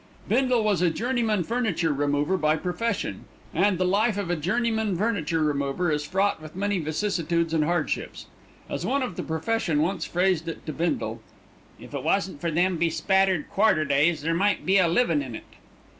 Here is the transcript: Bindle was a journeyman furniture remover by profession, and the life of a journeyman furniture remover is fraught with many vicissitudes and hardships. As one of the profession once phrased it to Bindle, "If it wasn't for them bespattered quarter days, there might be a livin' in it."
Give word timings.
Bindle 0.27 0.63
was 0.63 0.81
a 0.81 0.89
journeyman 0.89 1.43
furniture 1.43 1.93
remover 1.93 2.35
by 2.35 2.55
profession, 2.55 3.25
and 3.53 3.77
the 3.77 3.85
life 3.85 4.17
of 4.17 4.31
a 4.31 4.35
journeyman 4.35 4.97
furniture 4.97 5.43
remover 5.43 5.91
is 5.91 6.07
fraught 6.07 6.41
with 6.41 6.55
many 6.55 6.79
vicissitudes 6.79 7.53
and 7.53 7.63
hardships. 7.63 8.25
As 8.67 8.83
one 8.83 9.03
of 9.03 9.15
the 9.15 9.21
profession 9.21 9.83
once 9.83 10.03
phrased 10.05 10.47
it 10.47 10.65
to 10.65 10.73
Bindle, 10.73 11.21
"If 11.79 11.93
it 11.93 12.01
wasn't 12.01 12.41
for 12.41 12.49
them 12.49 12.77
bespattered 12.77 13.47
quarter 13.51 13.85
days, 13.85 14.23
there 14.23 14.33
might 14.33 14.65
be 14.65 14.79
a 14.79 14.87
livin' 14.87 15.21
in 15.21 15.35
it." 15.35 15.45